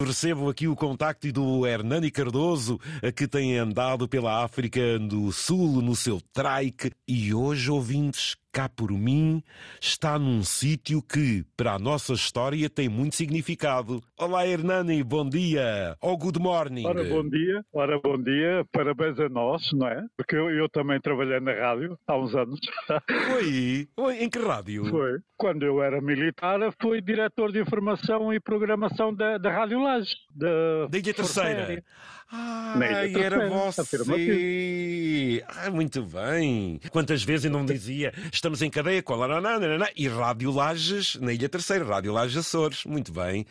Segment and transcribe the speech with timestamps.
[0.00, 2.78] Recebo aqui o contacto do Hernani Cardoso,
[3.16, 6.92] que tem andado pela África do Sul no seu trike.
[7.06, 9.42] E hoje, ouvintes, cá por mim,
[9.80, 14.02] está num sítio que, para a nossa história, tem muito significado.
[14.18, 15.96] Olá, Hernani, bom dia.
[16.00, 16.86] Ou oh, good morning.
[16.86, 17.64] Ora, bom dia.
[17.72, 18.64] Ora, bom dia.
[18.72, 20.04] Parabéns a nós, não é?
[20.16, 22.60] Porque eu, eu também trabalhei na rádio há uns anos.
[23.28, 23.88] Foi?
[23.94, 24.22] Foi?
[24.22, 24.86] Em que rádio?
[24.86, 25.18] Foi.
[25.36, 30.14] Quando eu era militar, fui diretor de informação e programação da, da Rádio Laje.
[30.34, 31.84] Da, da Ilha Terceira.
[32.30, 32.74] Ah,
[33.18, 35.42] era você.
[35.48, 36.78] Ah, muito bem.
[36.90, 39.16] Quantas vezes eu não dizia estamos em cadeia com a
[39.96, 42.84] e Rádio Lages na Ilha Terceira, Rádio Lages Açores.
[42.84, 43.44] Muito bem.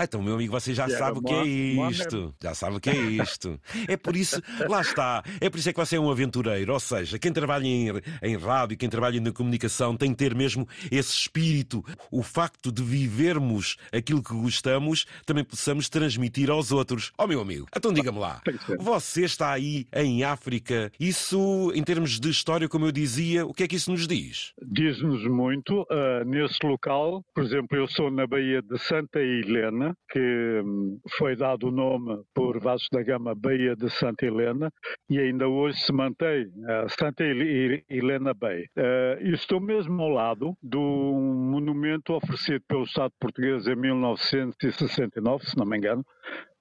[0.00, 2.34] Ah, então, meu amigo, você já yeah, sabe o que é isto.
[2.42, 3.60] Já sabe o que é isto.
[3.86, 5.22] É por isso, lá está.
[5.38, 6.72] É por isso é que você é um aventureiro.
[6.72, 7.88] Ou seja, quem trabalha em,
[8.22, 11.84] em rádio, quem trabalha na comunicação, tem que ter mesmo esse espírito.
[12.10, 17.12] O facto de vivermos aquilo que gostamos, também possamos transmitir aos outros.
[17.18, 18.40] Ó, oh, meu amigo, então diga-me lá.
[18.78, 20.90] Você está aí em África.
[20.98, 24.54] Isso, em termos de história, como eu dizia, o que é que isso nos diz?
[24.62, 25.82] Diz-nos muito.
[25.82, 30.98] Uh, nesse local, por exemplo, eu sou na Baía de Santa Helena Helena, que hum,
[31.18, 34.70] foi dado o nome por Vasco da Gama Baía de Santa Helena
[35.08, 38.64] e ainda hoje se mantém a Santa Helena Bay.
[38.76, 45.46] Uh, e estou mesmo ao lado de um monumento oferecido pelo Estado português em 1969,
[45.46, 46.04] se não me engano,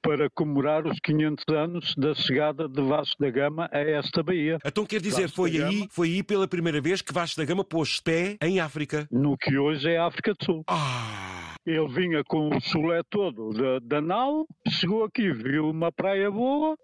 [0.02, 4.58] para comemorar os 500 anos da chegada de Vasco da Gama a esta baía.
[4.66, 7.64] Então quer dizer, Vasco foi aí, foi aí pela primeira vez que Vasco da Gama
[7.64, 9.08] pôs pé em África?
[9.12, 10.64] No que hoje é a África do Sul.
[10.68, 11.39] Ah!
[11.66, 16.76] Ele vinha com o chulé todo da, da nau, chegou aqui, viu uma praia boa,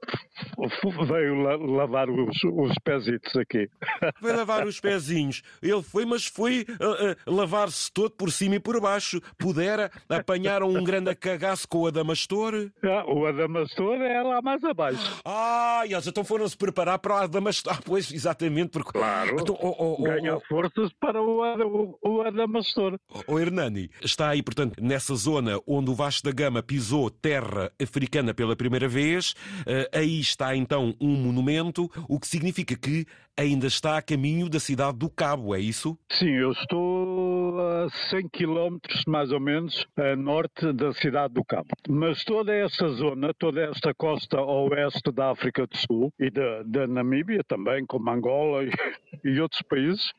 [1.08, 3.70] veio la, lavar os, os pezitos aqui.
[4.22, 5.42] Veio lavar os pezinhos.
[5.62, 9.22] Ele foi, mas foi uh, uh, lavar-se todo por cima e por baixo.
[9.38, 12.72] Pudera apanhar um grande cagaço com o Adamastor?
[12.84, 15.22] Ah, o Adamastor é lá mais abaixo.
[15.24, 17.74] Ah, e eles então foram-se preparar para o Adamastor.
[17.74, 18.70] Ah, pois, exatamente.
[18.70, 18.92] Porque...
[18.92, 23.00] Claro, então, oh, oh, oh, ganha forças para o, o, o Adamastor.
[23.28, 27.72] O oh, Hernani, está aí, portanto, nessa zona onde o Vasco da Gama pisou terra
[27.82, 29.32] africana pela primeira vez.
[29.62, 33.06] Uh, aí está então um monumento, o que significa que
[33.38, 35.98] ainda está a caminho da cidade do Cabo, é isso?
[36.10, 41.68] Sim, eu estou a 100 quilómetros mais ou menos a norte da cidade do Cabo.
[41.90, 46.88] Mas toda essa zona, toda esta costa oeste da África do Sul e da, da
[46.88, 48.70] Namíbia também, como Angola e,
[49.24, 50.14] e outros países,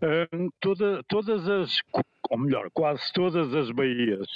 [0.00, 0.28] eh,
[0.60, 1.78] toda, todas as
[2.32, 4.26] ou melhor, quase todas as baías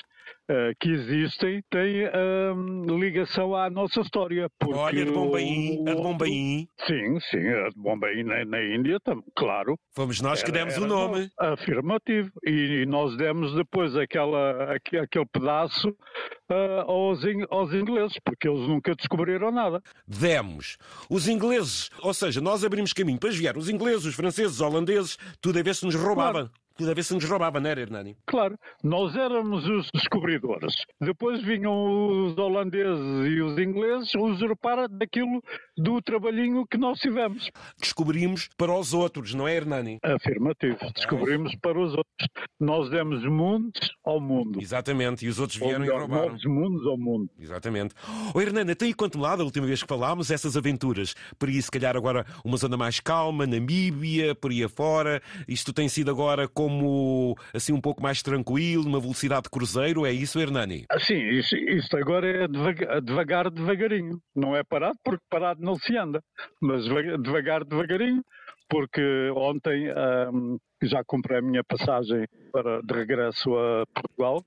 [0.50, 4.50] uh, que existem têm uh, ligação à nossa história.
[4.66, 6.68] Olha, de Bombaim, a de Bombaim.
[6.86, 9.78] Sim, sim, a de Bombaim na, na Índia, tam, claro.
[9.94, 11.30] Fomos nós que demos o nome.
[11.38, 12.30] Afirmativo.
[12.46, 18.94] E, e, nós demos depois aquela, aquele pedaço uh, aos, aos ingleses, porque eles nunca
[18.94, 19.82] descobriram nada.
[20.06, 20.76] Demos.
[21.08, 25.16] Os ingleses, ou seja, nós abrimos caminho, depois vieram os ingleses, os franceses, os holandeses,
[25.40, 26.50] tudo a ver se nos roubavam.
[26.50, 26.65] Claro.
[26.76, 28.16] Tudo a ver se nos roubava, não era, Hernani?
[28.26, 30.74] Claro, nós éramos os descobridores.
[31.00, 35.42] Depois vinham os holandeses e os ingleses usurpar daquilo
[35.76, 37.50] do trabalhinho que nós tivemos.
[37.80, 39.98] Descobrimos para os outros, não é, Hernani?
[40.02, 42.28] Afirmativo, descobrimos para os outros.
[42.60, 44.60] Nós demos mundos ao mundo.
[44.60, 46.26] Exatamente, e os outros vieram melhor, e roubaram.
[46.26, 47.30] Novos mundos ao mundo.
[47.38, 47.94] Exatamente.
[48.34, 51.14] Oh, Hernani, tem quanto lado a última vez que falámos essas aventuras?
[51.38, 55.22] Por aí, se calhar, agora uma zona mais calma, Namíbia, por aí afora.
[55.48, 60.04] Isto tem sido agora com como assim um pouco mais tranquilo, uma velocidade de cruzeiro,
[60.04, 60.84] é isso, Hernani?
[60.90, 61.56] Ah, sim, isso,
[61.96, 64.20] agora é devagar, devagar, devagarinho.
[64.34, 66.20] Não é parado, porque parado não se anda,
[66.60, 66.84] mas
[67.22, 68.22] devagar, devagarinho,
[68.68, 69.88] porque ontem
[70.32, 74.44] um, já comprei a minha passagem para, de regresso a Portugal,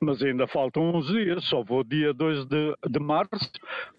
[0.00, 3.50] mas ainda faltam uns dias, só vou dia 2 de, de março,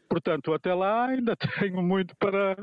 [0.09, 2.57] portanto até lá ainda tenho muito para,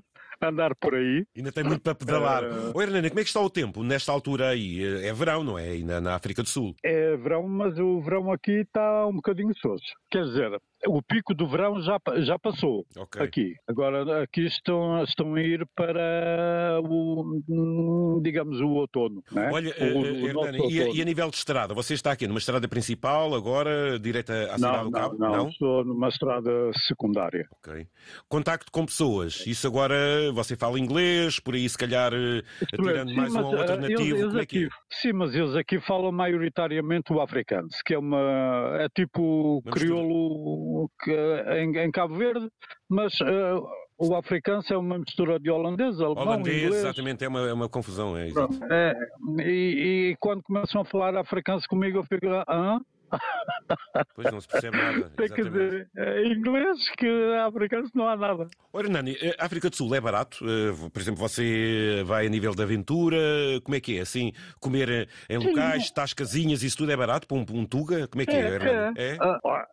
[0.48, 1.26] andar por aí.
[1.36, 2.44] Ainda tem muito para pedalar.
[2.44, 2.72] Uh...
[2.74, 4.82] Oh, Hernani, como é que está o tempo nesta altura aí?
[5.04, 5.70] É verão, não é?
[5.70, 6.74] Aí na, na África do Sul.
[6.82, 9.84] É verão, mas o verão aqui está um bocadinho soso.
[10.10, 13.22] Quer dizer, o pico do verão já, já passou okay.
[13.22, 13.54] aqui.
[13.68, 18.99] Agora aqui estão, estão a ir para o, digamos, o outono.
[19.08, 19.50] Né?
[19.52, 21.74] Olha, o, o eh, Hernani, e, a, e, a, nível de estrada?
[21.74, 25.16] Você está aqui numa estrada principal, agora direta à cidade do Cabo?
[25.18, 26.50] Não, não, estou numa estrada
[26.86, 27.48] secundária.
[27.52, 27.86] Ok.
[28.28, 29.94] Contacto com pessoas, isso agora
[30.32, 32.42] você fala inglês, por aí se calhar eh,
[32.74, 34.68] tirando mais um ou outro nativo, eles, eles é aqui, é?
[34.90, 41.12] Sim, mas eles aqui falam maioritariamente o africano, que é uma, é tipo crioulo que,
[41.12, 42.48] em, em Cabo Verde,
[42.88, 43.66] mas uh,
[44.00, 46.84] o africano é uma mistura de holandês, alemão, holandês, inglês.
[46.84, 48.16] exatamente, é uma, é uma confusão.
[48.16, 48.28] É,
[48.70, 48.94] é
[49.42, 52.80] e, e, quando começam a falar africano comigo, eu fico ah,
[54.14, 55.10] Pois não se percebe nada.
[55.16, 55.88] Tem que dizer,
[56.24, 57.06] em inglês que
[57.44, 58.48] africanos não há nada.
[58.72, 60.44] Ora, Nani, a África do Sul é barato?
[60.44, 63.18] Eh, por exemplo, você vai a nível de aventura,
[63.62, 64.00] como é que é?
[64.00, 65.94] Assim, comer em locais, Sim.
[65.94, 68.08] tascazinhas, isso tudo é barato para um, um tuga?
[68.08, 68.40] Como é que é?
[68.40, 69.12] é, é?
[69.12, 69.18] é?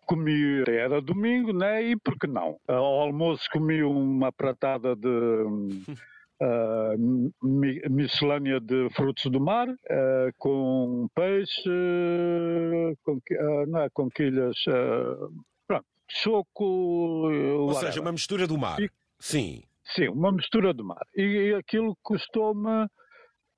[0.07, 1.83] Comi, era domingo, né?
[1.83, 2.57] E por que não?
[2.67, 5.07] Ao almoço comi uma pratada de...
[6.39, 7.33] Uh,
[7.89, 11.67] miscelânea de frutos do mar, uh, com peixe,
[13.03, 14.55] com, uh, não é, com quilhas,
[15.67, 16.63] pronto, choco.
[16.63, 18.79] Ou seja, uma mistura do mar.
[18.79, 18.87] E,
[19.19, 19.63] Sim.
[19.95, 21.05] Sim, uma mistura do mar.
[21.15, 22.87] E, e aquilo custou-me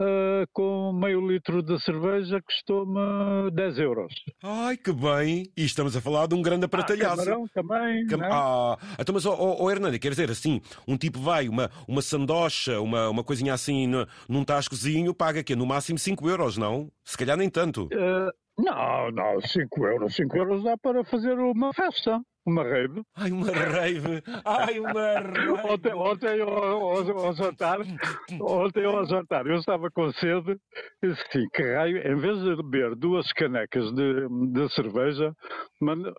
[0.01, 4.13] uh, com meio litro de cerveja custou-me 10 euros.
[4.43, 5.51] Ai, que bem!
[5.55, 7.29] E estamos a falar de um grande apratalhaço.
[7.29, 8.07] Ah, também.
[8.07, 8.23] Cam...
[8.23, 8.29] É?
[8.31, 12.01] Ah, então, mas, oh, oh, oh, Hernani, quer dizer assim, um tipo vai, uma, uma
[12.01, 16.91] sandocha, uma, uma coisinha assim no, num tascozinho, paga que No máximo 5 euros, não?
[17.03, 17.85] Se calhar nem tanto.
[17.85, 20.15] Uh, não, não, 5 euros.
[20.15, 22.19] 5 euros dá para fazer uma festa.
[22.45, 23.01] Uma rave.
[23.15, 24.23] Ai, uma rave!
[24.45, 25.49] Ai, uma rave!
[25.71, 27.79] Ontem, ontem ao, ao, ao, jantar,
[28.41, 30.57] ontem ao jantar, eu estava com sede
[31.03, 35.31] e disse assim, que raio, em vez de beber duas canecas de, de cerveja,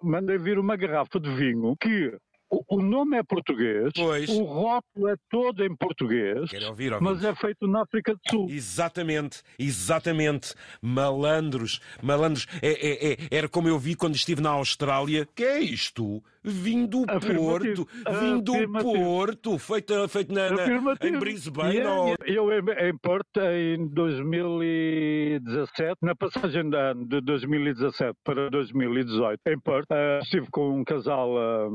[0.02, 2.16] mandei vir uma garrafa de vinho que
[2.50, 4.28] o, nome é português, pois.
[4.28, 8.50] o rótulo é todo em português, ouvir, mas é feito na África do Sul.
[8.50, 10.54] Exatamente, exatamente.
[10.82, 12.46] Malandros, malandros.
[12.60, 15.28] É, é, é, era como eu vi quando estive na Austrália.
[15.34, 16.22] Que é isto?
[16.42, 17.86] Vim do Porto,
[18.18, 20.64] vim do Porto, feito, feito na, na,
[21.02, 21.76] em Brisbane.
[21.76, 22.16] Yeah, yeah.
[22.26, 29.92] Eu em Porto em 2017, na passagem de ano de 2017 para 2018, em Porto,
[29.92, 31.68] uh, estive com um casal uh,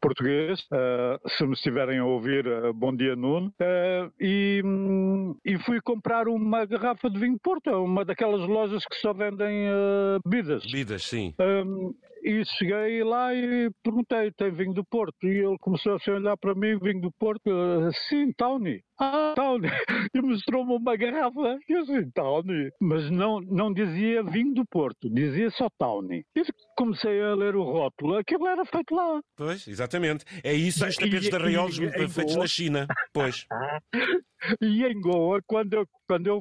[0.00, 3.52] português, uh, se me estiverem a ouvir, bom dia Nuno,
[4.18, 9.12] e, um, e fui comprar uma garrafa de vinho Porto, uma daquelas lojas que só
[9.12, 9.68] vendem
[10.24, 10.64] bebidas.
[10.64, 11.34] Bebidas, sim.
[12.22, 15.26] E cheguei lá e perguntei, tem vinho do Porto?
[15.26, 17.50] E ele começou a olhar para mim, vinho do Porto?
[18.08, 18.82] Sim, Tony.
[18.98, 19.68] Ah, Tony.
[20.14, 21.58] E mostrou-me uma garrafa.
[21.68, 22.70] E eu disse, Tony.
[22.80, 26.24] Mas não, não dizia vinho do Porto, dizia só Tony.
[26.36, 26.42] E
[26.76, 28.16] comecei a ler o rótulo.
[28.16, 29.20] Aquilo era feito lá.
[29.36, 30.24] Pois, exatamente.
[30.42, 32.86] É isso os tapetes de arraiolos feitos na China.
[33.12, 33.46] Pois.
[34.62, 36.40] E em Goa, quando eu, quando eu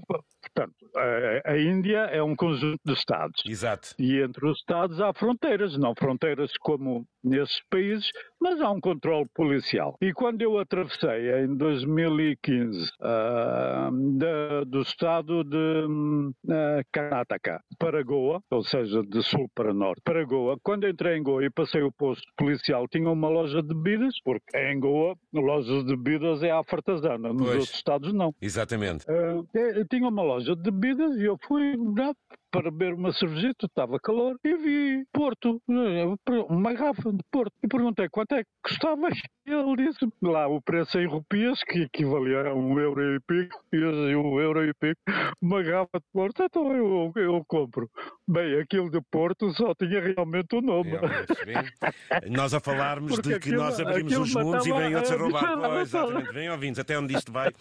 [0.57, 3.43] portanto, a, a, Índia é um conjunto de Estados.
[3.45, 3.89] Exato.
[3.99, 9.27] E entre os Estados há fronteiras, não fronteiras como nesses países, mas há um controle
[9.33, 9.95] policial.
[10.01, 18.03] E quando eu atravessei em 2015 uh, ah, de, do estado de uh, Karnataka para
[18.03, 21.81] Goa, ou seja, de sul para norte, para Goa, quando entrei em Goa e passei
[21.81, 26.51] o posto policial, tinha uma loja de bebidas, porque em Goa, lojas de bebidas é
[26.51, 27.59] a fartazana, nos pois.
[27.59, 28.33] outros estados não.
[28.41, 29.05] Exatamente.
[29.09, 29.47] Uh,
[29.89, 31.75] tinha uma loja de bebidas e eu fui
[32.51, 37.53] para beber uma cervejita, estava calor, e vi Porto, uma garrafa de Porto.
[37.63, 39.09] E perguntei quanto é que custava.
[39.47, 43.77] Ele disse lá o preço em rupias, que equivalia a um euro e pico, e
[43.77, 44.99] eu um euro e pico,
[45.41, 47.89] uma garrafa de Porto, então eu, eu compro.
[48.27, 50.91] Bem, aquilo de Porto só tinha realmente o nome.
[52.29, 55.15] nós a falarmos Porque de que aquilo, nós abrimos os mundos e vêm outros a
[55.15, 55.47] roubar.
[55.77, 57.51] Pois, exatamente, vem ouvintes, até onde isto vai.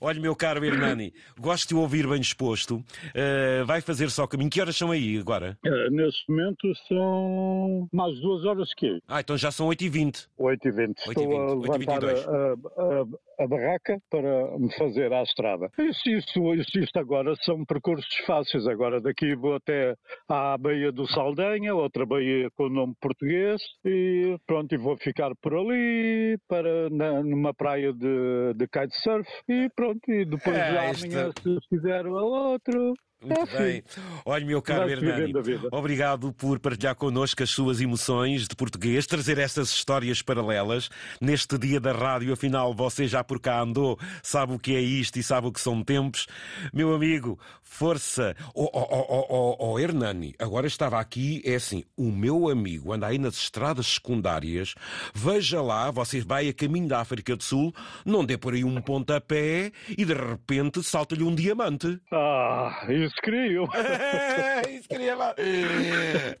[0.00, 2.76] Olha, meu caro Hernani, gosto de o ouvir bem disposto.
[2.76, 4.50] Uh, vai fazer só o caminho.
[4.50, 5.58] Que horas são aí agora?
[5.64, 10.26] Uh, neste momento são mais duas horas que Ah, então já são 8h20.
[10.38, 10.94] 8h20.
[11.22, 15.70] Estou a levantar a, a, a, barraca para me fazer à estrada.
[15.78, 18.66] Isso, isso, isso, isto agora são percursos fáceis.
[18.66, 19.94] Agora daqui vou até
[20.28, 25.30] à Baía do Saldanha, outra baía com o nome português, e pronto, e vou ficar
[25.42, 31.30] por ali, para, na, numa praia de, de kitesurf, e pronto, e depois é, amanhã,
[31.42, 33.84] se fizer a outro, muito é bem.
[34.24, 35.32] Olha, meu caro Hernani,
[35.72, 40.88] obrigado por partilhar connosco as suas emoções de português, trazer estas histórias paralelas
[41.20, 42.32] neste dia da rádio.
[42.32, 45.60] Afinal, você já por cá andou, sabe o que é isto e sabe o que
[45.60, 46.26] são tempos.
[46.72, 48.34] Meu amigo, força.
[48.54, 53.06] Oh, oh, oh, oh, oh Hernani, agora estava aqui, é assim, o meu amigo anda
[53.06, 54.74] aí nas estradas secundárias,
[55.14, 57.72] veja lá, você vai a caminho da África do Sul,
[58.04, 62.00] não dê por aí um pontapé e de repente salta-lhe um diamante.
[62.10, 63.68] Ah, isso queria eu.
[64.70, 65.34] isso queria lá.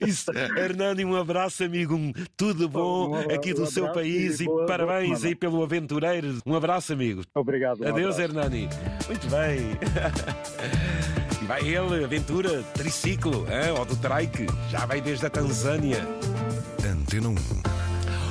[0.00, 0.32] Isso.
[0.32, 1.94] Hernani, um abraço, amigo.
[1.94, 6.38] Um, tudo bom um, aqui do um seu país e, e parabéns aí pelo aventureiro.
[6.44, 7.22] Um abraço, amigo.
[7.34, 7.86] Obrigado.
[7.86, 8.68] Adeus, Hernani.
[9.06, 9.78] Muito bem.
[11.48, 13.70] Vai ele, aventura, triciclo, hein?
[13.78, 14.46] ou do trike.
[14.68, 16.06] Já vai desde a Tanzânia.
[16.84, 17.77] Antena 1.